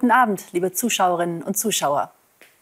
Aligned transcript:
Guten 0.00 0.12
Abend, 0.12 0.44
liebe 0.52 0.70
Zuschauerinnen 0.70 1.42
und 1.42 1.58
Zuschauer. 1.58 2.12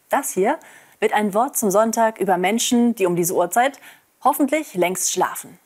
Das 0.09 0.31
hier 0.31 0.57
wird 0.99 1.13
ein 1.13 1.35
Wort 1.35 1.55
zum 1.55 1.69
Sonntag 1.69 2.19
über 2.19 2.35
Menschen, 2.35 2.95
die 2.95 3.05
um 3.05 3.15
diese 3.15 3.35
Uhrzeit 3.35 3.79
hoffentlich 4.23 4.73
längst 4.73 5.13
schlafen. 5.13 5.59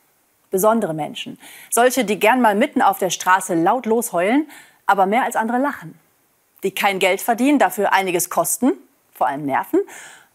Besondere 0.49 0.93
Menschen. 0.93 1.39
Solche, 1.69 2.03
die 2.03 2.19
gern 2.19 2.41
mal 2.41 2.55
mitten 2.55 2.81
auf 2.81 2.97
der 2.97 3.09
Straße 3.09 3.53
laut 3.53 3.85
losheulen, 3.85 4.49
aber 4.85 5.05
mehr 5.05 5.23
als 5.23 5.37
andere 5.37 5.59
lachen. 5.59 5.97
Die 6.63 6.71
kein 6.71 6.99
Geld 6.99 7.21
verdienen, 7.21 7.57
dafür 7.57 7.93
einiges 7.93 8.29
kosten, 8.29 8.73
vor 9.13 9.27
allem 9.27 9.45
Nerven, 9.45 9.79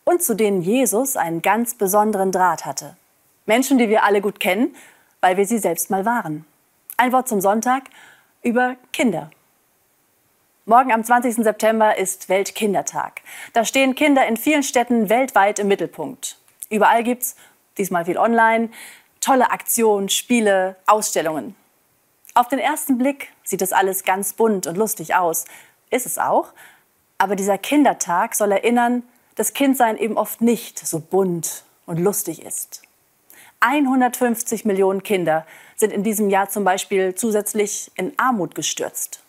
und 0.05 0.23
zu 0.23 0.34
denen 0.37 0.62
Jesus 0.62 1.18
einen 1.18 1.43
ganz 1.43 1.75
besonderen 1.75 2.32
Draht 2.32 2.64
hatte. 2.64 2.96
Menschen, 3.45 3.77
die 3.77 3.91
wir 3.91 4.05
alle 4.05 4.23
gut 4.23 4.41
kennen, 4.41 4.75
weil 5.21 5.37
wir 5.37 5.45
sie 5.45 5.59
selbst 5.59 5.91
mal 5.91 6.07
waren. 6.07 6.46
Ein 6.96 7.12
Wort 7.12 7.29
zum 7.29 7.43
Sonntag 7.43 7.82
über 8.43 8.76
Kinder. 8.95 9.31
Morgen 10.68 10.90
am 10.90 11.04
20. 11.04 11.36
September 11.36 11.96
ist 11.96 12.29
Weltkindertag. 12.29 13.20
Da 13.52 13.64
stehen 13.64 13.94
Kinder 13.94 14.26
in 14.26 14.36
vielen 14.36 14.64
Städten 14.64 15.08
weltweit 15.08 15.61
im 15.61 15.68
Mittelpunkt. 15.68 16.40
Überall 16.70 17.04
gibt's, 17.04 17.36
diesmal 17.79 18.04
viel 18.04 18.18
online, 18.18 18.70
tolle 19.20 19.52
Aktionen, 19.52 20.08
Spiele, 20.08 20.75
Ausstellungen. 20.89 21.54
Auf 22.34 22.48
den 22.48 22.58
ersten 22.58 22.98
Blick 22.98 23.29
sieht 23.44 23.61
das 23.61 23.72
alles 23.72 24.02
ganz 24.02 24.32
bunt 24.32 24.66
und 24.66 24.76
lustig 24.76 25.14
aus. 25.14 25.44
Ist 25.90 26.04
es 26.04 26.18
auch. 26.18 26.52
Aber 27.17 27.36
dieser 27.36 27.58
Kindertag 27.58 28.34
soll 28.34 28.50
erinnern, 28.50 29.04
dass 29.36 29.53
Kindsein 29.53 29.96
eben 29.96 30.18
oft 30.18 30.40
nicht 30.40 30.84
so 30.84 30.98
bunt 30.98 31.62
und 31.86 32.00
lustig 32.00 32.44
ist. 32.44 32.83
150 33.61 34.64
Millionen 34.64 35.05
Kinder 35.05 35.47
sind 35.77 35.92
in 35.92 36.03
diesem 36.03 36.28
Jahr 36.28 36.48
zum 36.48 36.64
Beispiel 36.64 37.14
zusätzlich 37.14 37.92
in 37.94 38.19
Armut 38.19 38.56
gestürzt. 38.56 39.23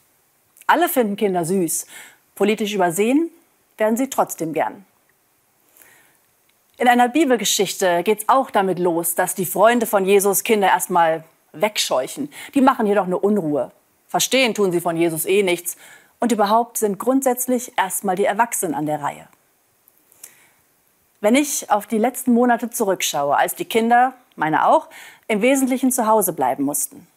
Alle 0.68 0.90
finden 0.90 1.16
Kinder 1.16 1.46
süß. 1.46 1.88
Politisch 2.36 2.74
übersehen 2.74 3.32
werden 3.78 3.98
sie 3.98 4.10
trotzdem 4.10 4.54
gern. 4.54 4.86
In 6.78 6.88
einer 6.88 7.10
Bibelgeschichte 7.10 8.04
geht 8.04 8.20
es 8.20 8.30
auch 8.30 8.52
damit 8.52 8.78
los, 8.78 9.16
dass 9.16 9.34
die 9.34 9.46
Freunde 9.46 9.88
von 9.88 10.06
Jesus 10.06 10.44
Kinder 10.44 10.68
erstmal 10.68 11.24
wegscheuchen. 11.54 12.30
Die 12.54 12.62
machen 12.62 12.86
hier 12.86 12.96
doch 12.96 13.08
nur 13.08 13.24
Unruhe. 13.24 13.72
Verstehen 14.08 14.54
tun 14.54 14.72
sie 14.72 14.82
von 14.82 14.96
Jesus 14.96 15.26
eh 15.26 15.42
nichts. 15.42 15.78
Und 16.20 16.32
überhaupt 16.32 16.78
sind 16.78 17.00
grundsätzlich 17.00 17.72
erstmal 17.78 18.16
die 18.16 18.26
Erwachsenen 18.26 18.76
an 18.76 18.86
der 18.86 19.02
Reihe. 19.02 19.28
Wenn 21.20 21.36
ich 21.36 21.72
auf 21.72 21.88
die 21.88 21.98
letzten 21.98 22.34
Monate 22.34 22.70
zurückschaue, 22.70 23.36
als 23.36 23.56
die 23.56 23.66
Kinder, 23.66 24.14
meine 24.36 24.68
auch, 24.68 24.88
im 25.28 25.42
Wesentlichen 25.42 25.92
zu 25.92 26.06
Hause 26.06 26.34
bleiben 26.34 26.64
mussten, 26.64 27.08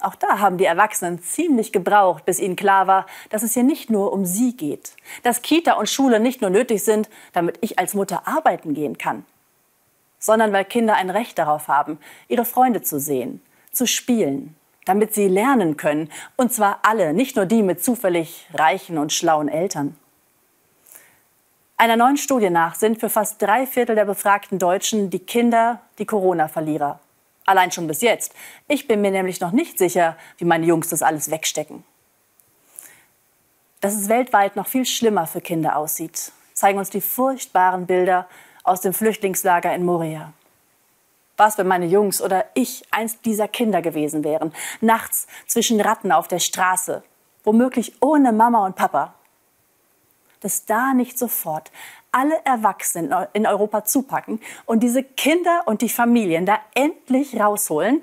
auch 0.00 0.14
da 0.14 0.40
haben 0.40 0.58
die 0.58 0.64
Erwachsenen 0.64 1.22
ziemlich 1.22 1.72
gebraucht, 1.72 2.24
bis 2.24 2.40
ihnen 2.40 2.56
klar 2.56 2.86
war, 2.86 3.06
dass 3.30 3.42
es 3.42 3.54
hier 3.54 3.62
nicht 3.62 3.90
nur 3.90 4.12
um 4.12 4.24
sie 4.24 4.56
geht. 4.56 4.96
Dass 5.22 5.42
Kita 5.42 5.74
und 5.74 5.88
Schule 5.88 6.20
nicht 6.20 6.40
nur 6.40 6.50
nötig 6.50 6.84
sind, 6.84 7.08
damit 7.32 7.58
ich 7.60 7.78
als 7.78 7.94
Mutter 7.94 8.26
arbeiten 8.26 8.74
gehen 8.74 8.98
kann, 8.98 9.24
sondern 10.18 10.52
weil 10.52 10.64
Kinder 10.64 10.94
ein 10.94 11.10
Recht 11.10 11.38
darauf 11.38 11.68
haben, 11.68 11.98
ihre 12.28 12.44
Freunde 12.44 12.82
zu 12.82 12.98
sehen, 12.98 13.40
zu 13.72 13.86
spielen, 13.86 14.56
damit 14.84 15.14
sie 15.14 15.28
lernen 15.28 15.76
können. 15.76 16.10
Und 16.36 16.52
zwar 16.52 16.80
alle, 16.82 17.14
nicht 17.14 17.36
nur 17.36 17.46
die 17.46 17.62
mit 17.62 17.82
zufällig 17.82 18.48
reichen 18.52 18.98
und 18.98 19.12
schlauen 19.12 19.48
Eltern. 19.48 19.96
Einer 21.76 21.96
neuen 21.96 22.16
Studie 22.16 22.50
nach 22.50 22.74
sind 22.74 23.00
für 23.00 23.08
fast 23.08 23.40
drei 23.42 23.66
Viertel 23.66 23.94
der 23.94 24.04
befragten 24.04 24.58
Deutschen 24.58 25.10
die 25.10 25.18
Kinder 25.18 25.80
die 25.98 26.06
Corona-Verlierer. 26.06 27.00
Allein 27.46 27.70
schon 27.70 27.86
bis 27.86 28.00
jetzt. 28.00 28.34
Ich 28.68 28.88
bin 28.88 29.00
mir 29.00 29.10
nämlich 29.10 29.40
noch 29.40 29.52
nicht 29.52 29.78
sicher, 29.78 30.16
wie 30.38 30.44
meine 30.44 30.66
Jungs 30.66 30.88
das 30.88 31.02
alles 31.02 31.30
wegstecken. 31.30 31.84
Dass 33.80 33.94
es 33.94 34.08
weltweit 34.08 34.56
noch 34.56 34.66
viel 34.66 34.86
schlimmer 34.86 35.26
für 35.26 35.42
Kinder 35.42 35.76
aussieht, 35.76 36.32
zeigen 36.54 36.78
uns 36.78 36.88
die 36.88 37.02
furchtbaren 37.02 37.86
Bilder 37.86 38.26
aus 38.62 38.80
dem 38.80 38.94
Flüchtlingslager 38.94 39.74
in 39.74 39.84
Moria. 39.84 40.32
Was, 41.36 41.58
wenn 41.58 41.66
meine 41.66 41.86
Jungs 41.86 42.22
oder 42.22 42.46
ich 42.54 42.84
eins 42.92 43.20
dieser 43.20 43.48
Kinder 43.48 43.82
gewesen 43.82 44.24
wären, 44.24 44.54
nachts 44.80 45.26
zwischen 45.46 45.80
Ratten 45.80 46.12
auf 46.12 46.28
der 46.28 46.38
Straße, 46.38 47.02
womöglich 47.42 48.00
ohne 48.00 48.32
Mama 48.32 48.64
und 48.64 48.76
Papa? 48.76 49.14
Dass 50.44 50.66
da 50.66 50.92
nicht 50.92 51.18
sofort 51.18 51.72
alle 52.12 52.38
Erwachsenen 52.44 53.14
in 53.32 53.46
Europa 53.46 53.84
zupacken 53.84 54.40
und 54.66 54.82
diese 54.82 55.02
Kinder 55.02 55.62
und 55.64 55.80
die 55.80 55.88
Familien 55.88 56.44
da 56.44 56.58
endlich 56.74 57.40
rausholen. 57.40 58.02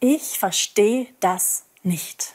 Ich 0.00 0.38
verstehe 0.38 1.08
das 1.20 1.66
nicht. 1.82 2.34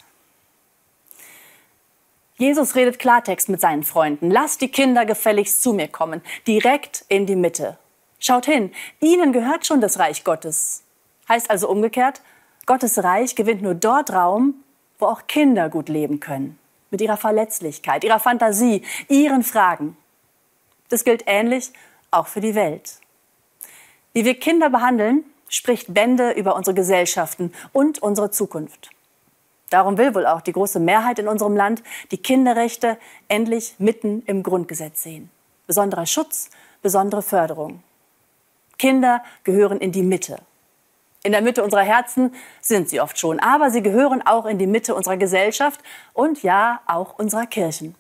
Jesus 2.38 2.76
redet 2.76 3.00
Klartext 3.00 3.50
mit 3.50 3.60
seinen 3.60 3.82
Freunden. 3.82 4.30
Lasst 4.30 4.62
die 4.62 4.70
Kinder 4.70 5.08
gefälligst 5.08 5.64
zu 5.64 5.74
mir 5.74 5.88
kommen, 5.88 6.22
direkt 6.46 7.04
in 7.10 7.26
die 7.26 7.36
Mitte. 7.36 7.80
Schaut 8.20 8.46
hin, 8.46 8.72
ihnen 9.00 9.34
gehört 9.34 9.66
schon 9.66 9.82
das 9.82 9.98
Reich 9.98 10.24
Gottes. 10.24 10.84
Heißt 11.28 11.50
also 11.50 11.68
umgekehrt, 11.68 12.22
Gottes 12.68 13.04
Reich 13.04 13.36
gewinnt 13.36 13.64
nur 13.64 13.74
dort 13.74 14.14
Raum, 14.14 14.64
wo 15.00 15.08
auch 15.08 15.26
Kinder 15.26 15.70
gut 15.70 15.90
leben 15.90 16.20
können. 16.20 16.60
Mit 16.92 17.02
ihrer 17.02 17.18
Verletzlichkeit, 17.18 18.04
ihrer 18.04 18.20
Fantasie, 18.20 18.84
ihren 19.08 19.44
Fragen. 19.44 19.98
Das 20.90 21.04
gilt 21.04 21.24
ähnlich 21.28 21.72
auch 22.12 22.28
für 22.28 22.42
die 22.42 22.56
Welt. 22.56 23.00
Wie 24.14 24.26
wir 24.26 24.40
Kinder 24.40 24.70
behandeln, 24.70 25.24
spricht 25.48 25.94
Bände 25.94 26.32
über 26.32 26.56
unsere 26.56 26.74
Gesellschaften 26.74 27.54
und 27.74 28.00
unsere 28.00 28.32
Zukunft. 28.32 28.90
Darum 29.70 29.98
will 29.98 30.16
wohl 30.16 30.26
auch 30.26 30.42
die 30.42 30.52
große 30.52 30.80
Mehrheit 30.80 31.20
in 31.20 31.28
unserem 31.28 31.56
Land 31.56 31.84
die 32.12 32.18
Kinderrechte 32.18 32.98
endlich 33.28 33.76
mitten 33.78 34.24
im 34.26 34.42
Grundgesetz 34.42 35.04
sehen. 35.04 35.30
Besonderer 35.68 36.08
Schutz, 36.08 36.50
besondere 36.82 37.22
Förderung. 37.22 37.84
Kinder 38.80 39.24
gehören 39.44 39.80
in 39.80 39.92
die 39.92 40.02
Mitte. 40.02 40.40
In 41.24 41.34
der 41.34 41.42
Mitte 41.42 41.64
unserer 41.64 41.84
Herzen 41.84 42.34
sind 42.62 42.90
sie 42.90 43.02
oft 43.02 43.20
schon, 43.20 43.40
aber 43.40 43.72
sie 43.72 43.82
gehören 43.82 44.26
auch 44.26 44.46
in 44.46 44.58
die 44.58 44.68
Mitte 44.68 44.96
unserer 44.96 45.18
Gesellschaft 45.18 45.82
und 46.14 46.44
ja 46.44 46.82
auch 46.86 47.20
unserer 47.20 47.46
Kirchen. 47.46 47.96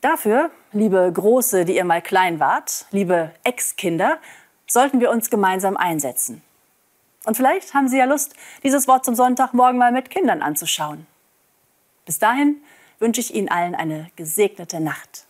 Dafür, 0.00 0.50
liebe 0.72 1.10
Große, 1.12 1.66
die 1.66 1.76
ihr 1.76 1.84
mal 1.84 2.00
klein 2.00 2.40
wart, 2.40 2.86
liebe 2.90 3.32
Ex-Kinder, 3.44 4.18
sollten 4.66 5.00
wir 5.00 5.10
uns 5.10 5.28
gemeinsam 5.28 5.76
einsetzen. 5.76 6.42
Und 7.26 7.36
vielleicht 7.36 7.74
haben 7.74 7.88
Sie 7.88 7.98
ja 7.98 8.06
Lust, 8.06 8.34
dieses 8.62 8.88
Wort 8.88 9.04
zum 9.04 9.14
Sonntag 9.14 9.52
morgen 9.52 9.76
mal 9.76 9.92
mit 9.92 10.08
Kindern 10.08 10.40
anzuschauen. 10.40 11.06
Bis 12.06 12.18
dahin 12.18 12.62
wünsche 12.98 13.20
ich 13.20 13.34
Ihnen 13.34 13.50
allen 13.50 13.74
eine 13.74 14.10
gesegnete 14.16 14.80
Nacht. 14.80 15.26